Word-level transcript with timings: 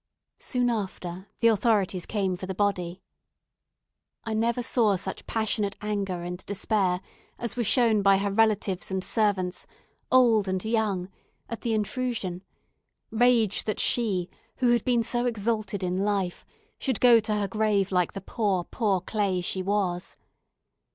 Soon 0.39 0.71
after, 0.71 1.27
the 1.41 1.49
authorities 1.49 2.07
came 2.07 2.35
for 2.35 2.47
the 2.47 2.55
body. 2.55 3.03
I 4.23 4.33
never 4.33 4.63
saw 4.63 4.95
such 4.95 5.27
passionate 5.27 5.77
anger 5.79 6.23
and 6.23 6.43
despair 6.47 7.01
as 7.37 7.55
were 7.55 7.63
shown 7.63 8.01
by 8.01 8.17
her 8.17 8.31
relatives 8.31 8.89
and 8.89 9.03
servants, 9.03 9.67
old 10.11 10.47
and 10.47 10.65
young, 10.65 11.09
at 11.49 11.61
the 11.61 11.75
intrusion 11.75 12.41
rage 13.11 13.65
that 13.65 13.79
she, 13.79 14.27
who 14.55 14.71
had 14.71 14.83
been 14.83 15.03
so 15.03 15.27
exalted 15.27 15.83
in 15.83 15.97
life, 16.03 16.47
should 16.79 16.99
go 16.99 17.19
to 17.19 17.35
her 17.35 17.47
grave 17.47 17.91
like 17.91 18.13
the 18.13 18.21
poor, 18.21 18.63
poor 18.63 19.01
clay 19.01 19.39
she 19.39 19.61
was. 19.61 20.15